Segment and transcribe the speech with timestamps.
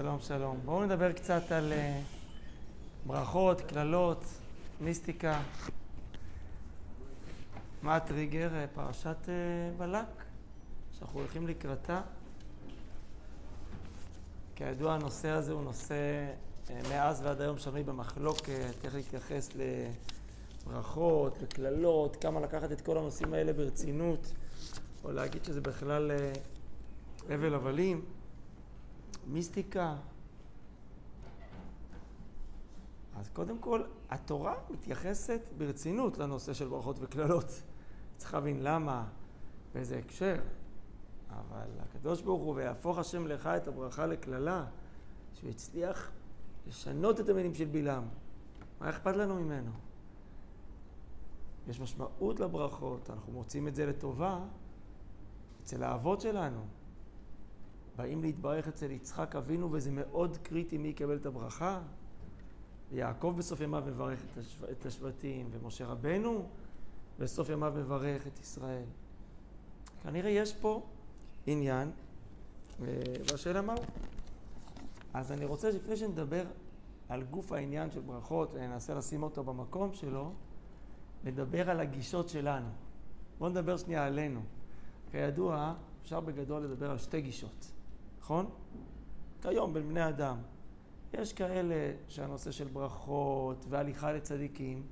[0.00, 0.60] שלום, שלום.
[0.64, 2.00] בואו נדבר קצת על אה,
[3.06, 4.24] ברכות, קללות,
[4.80, 5.42] מיסטיקה.
[7.82, 8.54] מה הטריגר?
[8.54, 9.34] אה, פרשת אה,
[9.78, 10.24] בלק,
[10.98, 12.00] שאנחנו הולכים לקראתה.
[14.54, 16.26] כידוע, הנושא הזה הוא נושא
[16.90, 19.50] מאז ועד היום שנוי במחלוקת, איך להתייחס
[20.66, 24.32] לברכות, לקללות, כמה לקחת את כל הנושאים האלה ברצינות,
[25.04, 26.10] או להגיד שזה בכלל
[27.30, 28.04] הבל הבלים.
[29.26, 29.96] מיסטיקה.
[33.16, 37.62] אז קודם כל, התורה מתייחסת ברצינות לנושא של ברכות וקללות.
[38.16, 39.06] צריך להבין למה,
[39.74, 40.36] באיזה הקשר.
[41.30, 44.64] אבל הקדוש ברוך הוא, ויהפוך השם לך את הברכה לקללה,
[45.34, 46.10] שהוא הצליח
[46.66, 48.04] לשנות את המינים של בלעם.
[48.80, 49.70] מה אכפת לנו ממנו?
[51.68, 54.40] יש משמעות לברכות, אנחנו מוצאים את זה לטובה
[55.62, 56.60] אצל האבות שלנו.
[57.96, 61.80] באים להתברך אצל יצחק אבינו, וזה מאוד קריטי מי יקבל את הברכה.
[62.92, 64.20] יעקב בסוף ימיו מברך
[64.72, 66.48] את השבטים, ומשה רבנו
[67.18, 68.84] בסוף ימיו מברך את ישראל.
[70.02, 70.82] כנראה יש פה
[71.46, 71.90] עניין,
[72.80, 73.84] והשאלה מה הוא.
[75.14, 76.44] אז אני רוצה, לפני שנדבר
[77.08, 80.32] על גוף העניין של ברכות, ננסה לשים אותו במקום שלו,
[81.24, 82.68] לדבר על הגישות שלנו.
[83.38, 84.40] בואו נדבר שנייה עלינו.
[85.10, 87.72] כידוע, אפשר בגדול לדבר על שתי גישות.
[88.24, 88.46] נכון?
[89.42, 90.36] כיום בין בני אדם.
[91.12, 94.82] יש כאלה שהנושא של ברכות והליכה לצדיקים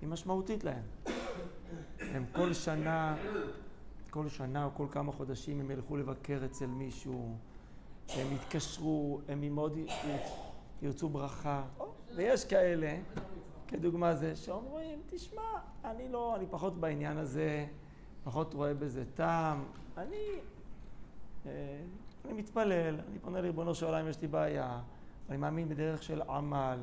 [0.00, 0.82] היא משמעותית להם.
[2.00, 3.16] הם כל שנה,
[4.10, 7.36] כל שנה או כל כמה חודשים הם ילכו לבקר אצל מישהו,
[8.08, 9.78] הם יתקשרו, הם מאוד
[10.82, 11.64] ירצו ברכה.
[12.16, 12.98] ויש כאלה,
[13.68, 15.42] כדוגמה זה, שאומרים, תשמע,
[15.84, 17.66] אני לא, אני פחות בעניין הזה,
[18.24, 19.64] פחות רואה בזה טעם,
[19.96, 20.40] אני...
[22.24, 24.80] אני מתפלל, אני פונה לריבונו של עולם יש לי בעיה,
[25.28, 26.78] אני מאמין בדרך של עמל,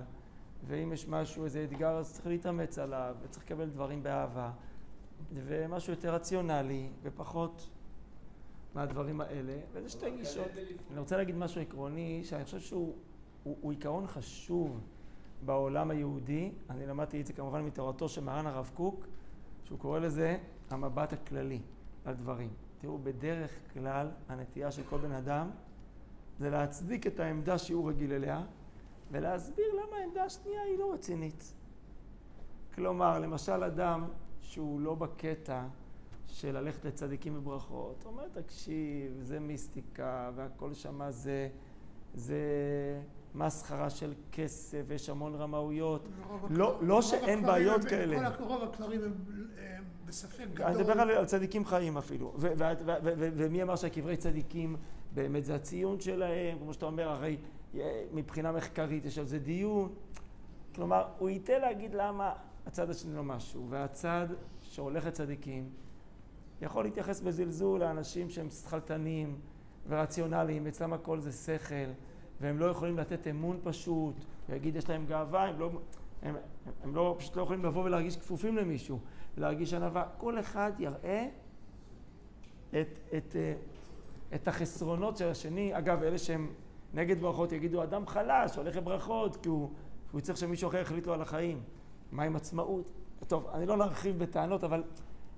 [0.68, 4.52] ואם יש משהו, איזה אתגר, אז צריך להתאמץ עליו, וצריך לקבל דברים באהבה,
[5.34, 7.70] ומשהו יותר רציונלי, ופחות
[8.76, 10.48] מהדברים האלה, וזה שתי גישות.
[10.92, 12.96] אני רוצה להגיד משהו עקרוני, שאני חושב שהוא
[13.48, 14.82] הוא, הוא עיקרון חשוב
[15.46, 16.52] בעולם היהודי.
[16.70, 19.06] אני למדתי את זה כמובן מתורתו של מרן הרב קוק,
[19.64, 20.38] שהוא קורא לזה
[20.70, 21.62] המבט הכללי
[22.06, 22.50] על דברים.
[22.78, 25.50] תראו, בדרך כלל הנטייה של כל בן אדם
[26.40, 28.44] זה להצדיק את העמדה שהוא רגיל אליה
[29.12, 31.54] ולהסביר למה העמדה השנייה היא לא רצינית.
[32.76, 34.06] כלומר, למשל אדם
[34.42, 35.64] שהוא לא בקטע
[36.28, 41.50] של ללכת לצדיקים בברכות, אומר, תקשיב, זה מיסטיקה והכל שמה זה,
[42.14, 42.42] זה
[43.36, 46.08] מסחרה של כסף, ויש המון רמאויות.
[46.50, 48.30] לא, לא שאין בעיות כאלה.
[48.40, 49.14] רוב הכלרים הם
[50.08, 50.68] בספק גדול.
[50.68, 52.34] אני מדבר על צדיקים חיים אפילו.
[53.14, 54.76] ומי אמר שהקברי צדיקים
[55.14, 57.38] באמת זה הציון שלהם, כמו שאתה אומר, הרי
[57.76, 59.94] אה, מבחינה מחקרית יש על זה דיון.
[60.76, 62.34] כלומר, הוא ייתן להגיד למה
[62.66, 64.28] הצד השני לא משהו, והצד
[64.62, 65.70] שהולך לצדיקים
[66.62, 69.40] יכול להתייחס בזלזול לאנשים שהם שכלתנים
[69.88, 71.92] ורציונליים, אצלם הכל זה שכל.
[72.42, 74.16] והם לא יכולים לתת אמון פשוט,
[74.50, 75.70] ויגיד יש להם גאווה, הם לא,
[76.22, 76.36] הם,
[76.84, 79.00] הם לא, פשוט לא יכולים לבוא ולהרגיש כפופים למישהו,
[79.38, 80.06] להרגיש ענווה.
[80.18, 81.28] כל אחד יראה
[82.70, 83.54] את, את, אה,
[84.36, 85.78] את החסרונות של השני.
[85.78, 86.54] אגב, אלה שהם
[86.94, 89.70] נגד ברכות יגידו, אדם חלש, הולך לברכות, כי הוא,
[90.12, 91.62] הוא צריך שמישהו אחר יחליט לו על החיים.
[92.12, 92.92] מה עם עצמאות?
[93.28, 94.84] טוב, אני לא נרחיב בטענות, אבל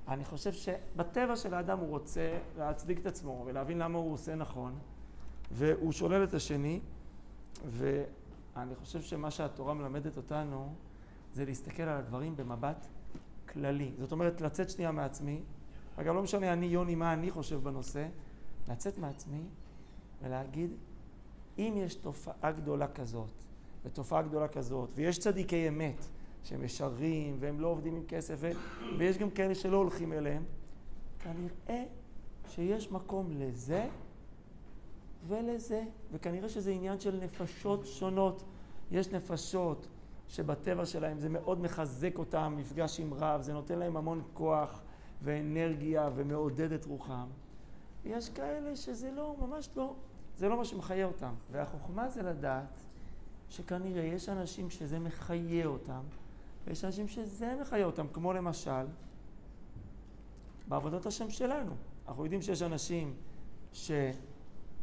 [0.07, 4.79] אני חושב שבטבע של האדם הוא רוצה להצדיק את עצמו ולהבין למה הוא עושה נכון.
[5.51, 6.79] והוא שולל את השני,
[7.67, 10.73] ואני חושב שמה שהתורה מלמדת אותנו
[11.33, 12.87] זה להסתכל על הדברים במבט
[13.53, 13.91] כללי.
[13.99, 15.41] זאת אומרת, לצאת שנייה מעצמי,
[15.95, 18.07] אגב, לא משנה אני, יוני, מה אני חושב בנושא,
[18.69, 19.43] לצאת מעצמי
[20.23, 20.71] ולהגיד,
[21.57, 23.31] אם יש תופעה גדולה כזאת,
[23.85, 26.05] ותופעה גדולה כזאת, ויש צדיקי אמת
[26.43, 28.41] שהם ישרים והם לא עובדים עם כסף.
[28.97, 30.43] ויש גם כאלה שלא הולכים אליהם,
[31.19, 31.83] כנראה
[32.47, 33.87] שיש מקום לזה
[35.27, 38.43] ולזה, וכנראה שזה עניין של נפשות שונות.
[38.91, 39.87] יש נפשות
[40.29, 44.81] שבטבע שלהם זה מאוד מחזק אותם, מפגש עם רב, זה נותן להם המון כוח
[45.21, 47.27] ואנרגיה ומעודד את רוחם.
[48.03, 49.95] ויש כאלה שזה לא, ממש לא,
[50.37, 51.33] זה לא מה שמחיה אותם.
[51.51, 52.79] והחוכמה זה לדעת
[53.49, 56.01] שכנראה יש אנשים שזה מחיה אותם,
[56.67, 58.85] ויש אנשים שזה מחיה אותם, כמו למשל
[60.67, 61.71] בעבודת השם שלנו.
[62.07, 63.13] אנחנו יודעים שיש אנשים
[63.73, 63.91] ש...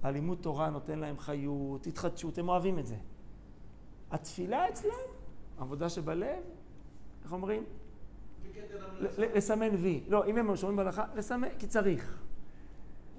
[0.03, 2.97] הלימוד תורה נותן להם חיות, התחדשות, הם אוהבים את זה.
[4.11, 5.16] התפילה אצלם,
[5.59, 6.43] עבודה שבלב,
[7.25, 7.65] איך אומרים?
[9.19, 10.05] לסמן וי.
[10.09, 12.23] לא, אם הם שומעים בהלכה, לסמן, כי צריך.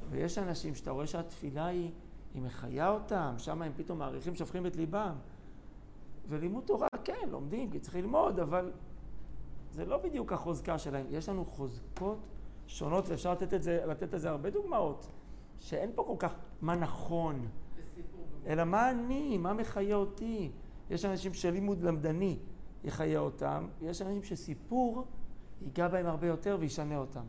[0.10, 1.92] ויש אנשים שאתה רואה שהתפילה היא,
[2.34, 5.16] היא מחיה אותם, שם הם פתאום מעריכים, שופכים את ליבם.
[6.30, 8.72] ולימוד תורה, כן, לומדים, כי צריך ללמוד, אבל
[9.72, 11.06] זה לא בדיוק החוזקה שלהם.
[11.10, 12.20] יש לנו חוזקות
[12.68, 15.08] שונות, ואפשר לתת את זה, לתת את זה הרבה דוגמאות,
[15.60, 17.48] שאין פה כל כך מה נכון,
[18.48, 20.52] אלא מה אני, מה מחיה אותי.
[20.90, 22.40] יש אנשים שלימוד למדני
[22.84, 25.08] יחיה אותם, יש אנשים שסיפור
[25.62, 27.26] ייגע בהם הרבה יותר וישנה אותם.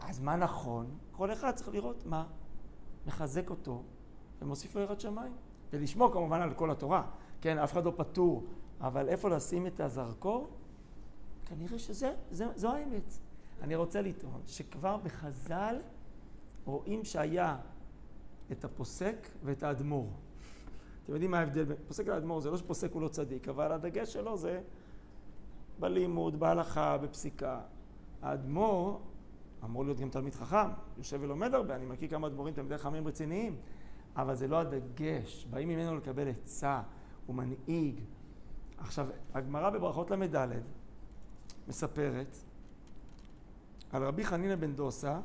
[0.00, 0.98] אז מה נכון?
[1.12, 2.26] כל אחד צריך לראות מה
[3.06, 3.82] מחזק אותו
[4.42, 5.32] ומוסיף לו יראת שמיים.
[5.72, 7.06] ולשמור כמובן על כל התורה.
[7.40, 8.44] כן, אף אחד לא פטור,
[8.80, 10.48] אבל איפה לשים את הזרקור?
[11.44, 13.18] כנראה שזו האמת.
[13.62, 15.76] אני רוצה לטעון שכבר בחז"ל
[16.64, 17.56] רואים שהיה
[18.52, 20.10] את הפוסק ואת האדמו"ר.
[21.04, 22.40] אתם יודעים מה ההבדל בין פוסק לאדמו"ר?
[22.40, 24.60] זה לא שפוסק הוא לא צדיק, אבל הדגש שלו זה
[25.78, 27.60] בלימוד, בהלכה, בפסיקה.
[28.22, 29.00] האדמו"ר
[29.64, 30.68] אמור להיות גם תלמיד חכם,
[30.98, 33.56] יושב ולומד הרבה, אני מכיר כמה אדמו"רים תלמידי חכמים רציניים,
[34.16, 36.82] אבל זה לא הדגש, באים ממנו לקבל עצה,
[37.26, 38.00] הוא מנהיג.
[38.78, 40.48] עכשיו, הגמרא בברכות ל"ד
[41.68, 42.36] מספרת
[43.92, 45.20] על רבי חנינא בן דוסה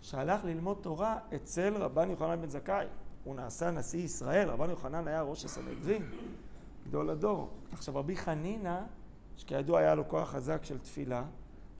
[0.00, 2.86] שהלך ללמוד תורה אצל רבן יוחנן בן זכאי.
[3.24, 6.02] הוא נעשה נשיא ישראל, רבן יוחנן היה ראש הסנהדרין,
[6.88, 7.50] גדול הדור.
[7.72, 8.80] עכשיו רבי חנינא,
[9.36, 11.24] שכידוע היה לו כוח חזק של תפילה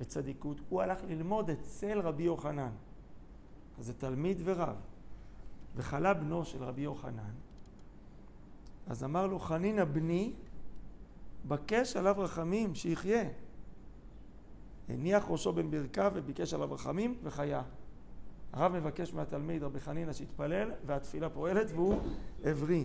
[0.01, 2.71] וצדיקות, הוא הלך ללמוד אצל רבי יוחנן.
[3.79, 4.77] אז זה תלמיד ורב.
[5.77, 7.33] וחלה בנו של רבי יוחנן,
[8.87, 10.33] אז אמר לו חנינא בני,
[11.49, 13.25] בקש עליו רחמים שיחיה.
[14.89, 17.63] הניח ראשו בין ברכיו וביקש עליו רחמים וחיה.
[18.52, 21.99] הרב מבקש מהתלמיד רבי חנינא שיתפלל והתפילה פועלת והוא
[22.44, 22.85] הבריא.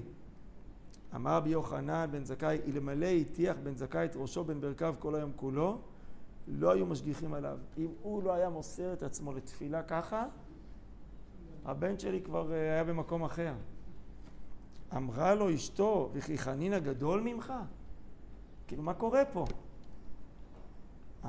[1.15, 5.31] אמר רבי יוחנן בן זכאי אלמלא הטיח בן זכאי את ראשו בין ברכיו כל היום
[5.35, 5.77] כולו
[6.47, 7.57] לא היו משגיחים עליו.
[7.77, 10.25] אם הוא לא היה מוסר את עצמו לתפילה ככה
[11.65, 13.53] הבן שלי כבר אה, היה במקום אחר.
[14.95, 17.53] אמרה לו אשתו וכי חנינא גדול ממך?
[18.67, 19.45] כאילו מה קורה פה?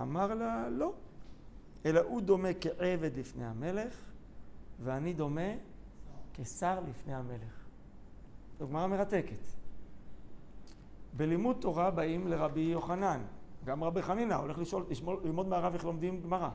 [0.00, 0.92] אמר לה לא
[1.86, 3.94] אלא הוא דומה כעבד לפני המלך
[4.84, 5.50] ואני דומה
[6.34, 7.66] כשר לפני המלך.
[8.58, 9.46] זו גמרא מרתקת.
[11.16, 13.22] בלימוד תורה באים לרבי יוחנן,
[13.64, 16.50] גם רבי חנינא הולך לשאול, לשמול, ללמוד מהרב איך לומדים גמרא,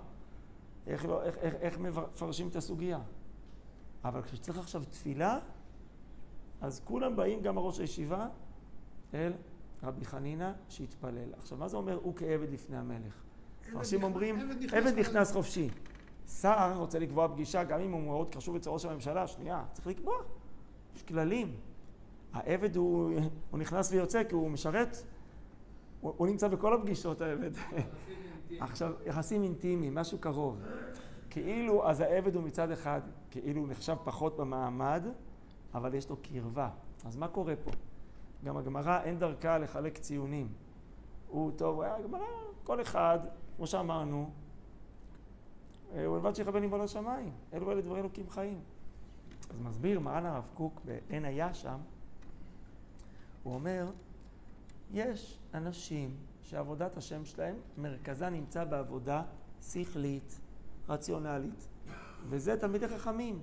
[0.87, 2.99] איך, לא, איך, איך, איך מפרשים את הסוגיה.
[4.03, 5.39] אבל כשצריך עכשיו תפילה,
[6.61, 8.27] אז כולם באים, גם הראש הישיבה,
[9.13, 9.33] אל
[9.83, 11.33] רבי חנינא שיתפלל.
[11.37, 13.23] עכשיו, מה זה אומר הוא כעבד לפני המלך?
[13.69, 14.35] מפרשים אומרים,
[14.71, 15.69] עבד נכנס חופשי.
[16.27, 20.15] שר רוצה לקבוע פגישה, גם אם הוא מאוד קשור אצל ראש הממשלה, שנייה, צריך לקבוע.
[20.95, 21.55] יש כללים.
[22.33, 23.19] העבד הוא,
[23.51, 24.97] הוא נכנס ויוצא כי הוא משרת,
[26.01, 27.51] הוא, הוא נמצא בכל הפגישות העבד.
[28.59, 30.61] עכשיו, יחסים אינטימיים, משהו קרוב.
[31.29, 33.01] כאילו, אז העבד הוא מצד אחד,
[33.31, 35.03] כאילו הוא נחשב פחות במעמד,
[35.73, 36.69] אבל יש לו קרבה.
[37.05, 37.71] אז מה קורה פה?
[38.43, 40.47] גם הגמרא אין דרכה לחלק ציונים.
[41.27, 42.25] הוא טוב, הגמרא,
[42.63, 43.19] כל אחד,
[43.57, 44.29] כמו שאמרנו,
[45.95, 48.59] אה, הוא לבד שיכבד נבוא לשמיים, אלו אלה דברי אלוקים חיים.
[49.49, 51.77] אז מסביר מרן הרב קוק בעין היה שם,
[53.43, 53.91] הוא אומר,
[54.91, 59.23] יש אנשים שעבודת השם שלהם, מרכזה נמצא בעבודה
[59.61, 60.39] שכלית,
[60.89, 61.67] רציונלית,
[62.29, 63.41] וזה תלמידי חכמים,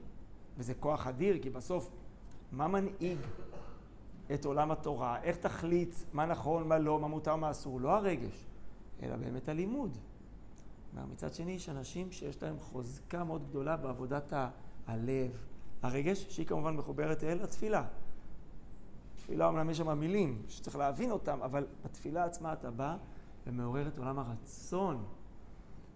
[0.58, 1.90] וזה כוח אדיר, כי בסוף,
[2.52, 3.18] מה מנהיג
[4.34, 5.22] את עולם התורה?
[5.22, 7.80] איך תחליט מה נכון, מה לא, מה מותר, מה אסור?
[7.80, 8.46] לא הרגש,
[9.02, 9.98] אלא באמת הלימוד.
[10.94, 14.32] מצד שני, יש אנשים שיש להם חוזקה מאוד גדולה בעבודת
[14.86, 15.46] הלב,
[15.82, 17.84] הרגש, שהיא כמובן מחוברת אל התפילה.
[19.16, 22.96] תפילה אומנם יש שם מילים שצריך להבין אותם, אבל בתפילה עצמה אתה בא
[23.46, 25.04] ומעורר את עולם הרצון.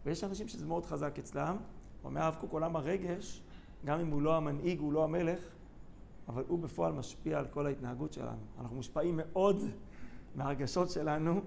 [0.05, 1.57] ויש אנשים שזה מאוד חזק אצלם.
[2.05, 3.43] אומר הרב קוק, עולם הרגש,
[3.85, 5.41] גם אם הוא לא המנהיג, הוא לא המלך,
[6.29, 8.43] אבל הוא בפועל משפיע על כל ההתנהגות שלנו.
[8.61, 9.63] אנחנו מושפעים מאוד
[10.35, 11.41] מהרגשות שלנו,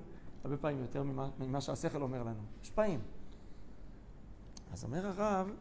[0.44, 2.42] הרבה פעמים יותר ממה, ממה שהשכל אומר לנו.
[2.60, 3.00] מושפעים.
[4.76, 5.52] אז אומר הרב,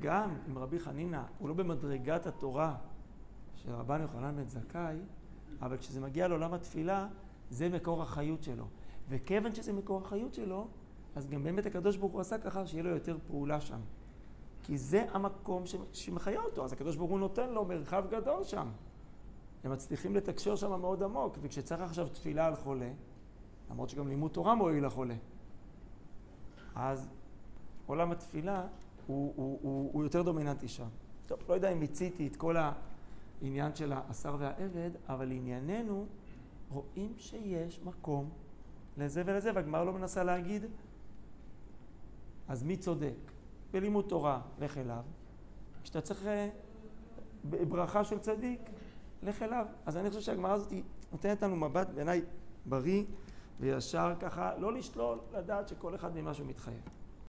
[0.00, 2.76] גם אם רבי חנינא הוא לא במדרגת התורה
[3.54, 4.96] של רבן יוחנן בן זכאי,
[5.60, 7.08] אבל כשזה מגיע לעולם התפילה,
[7.50, 8.64] זה מקור החיות שלו.
[9.08, 10.68] וכיוון שזה מקור החיות שלו,
[11.14, 13.80] אז גם באמת הקדוש ברוך הוא עשה ככה שיהיה לו יותר פעולה שם.
[14.62, 18.68] כי זה המקום שמחיה אותו, אז הקדוש ברוך הוא נותן לו מרחב גדול שם.
[19.64, 22.90] הם מצליחים לתקשר שם מאוד עמוק, וכשצריך עכשיו תפילה על חולה,
[23.70, 25.16] למרות שגם לימוד תורה מועיל לחולה,
[26.74, 27.08] אז
[27.92, 28.66] עולם התפילה
[29.06, 30.88] הוא, הוא, הוא, הוא יותר דומיננטי שם.
[31.26, 36.06] טוב, לא יודע אם מיציתי את כל העניין של השר והעבד, אבל לענייננו
[36.70, 38.30] רואים שיש מקום
[38.96, 40.64] לזה ולזה, והגמרא לא מנסה להגיד,
[42.48, 43.14] אז מי צודק?
[43.70, 45.02] בלימוד תורה, לך אליו.
[45.82, 46.48] כשאתה צריך אה,
[47.44, 48.60] ברכה של צדיק,
[49.22, 49.66] לך אליו.
[49.86, 50.72] אז אני חושב שהגמרא הזאת
[51.12, 52.22] נותנת לנו מבט בעיניי
[52.66, 53.04] בריא
[53.60, 57.01] וישר ככה, לא לשלול, לדעת שכל אחד ממה שהוא מתחייב.